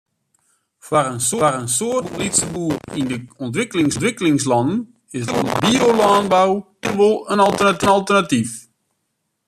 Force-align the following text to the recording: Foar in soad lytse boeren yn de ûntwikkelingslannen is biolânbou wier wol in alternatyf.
Foar 0.85 1.07
in 1.61 1.69
soad 1.77 2.05
lytse 2.19 2.45
boeren 2.53 2.95
yn 2.99 3.07
de 3.13 3.17
ûntwikkelingslannen 3.91 4.79
is 5.17 5.27
biolânbou 5.61 6.51
wier 6.61 6.93
wol 6.97 7.17
in 7.33 7.43
alternatyf. 7.97 8.51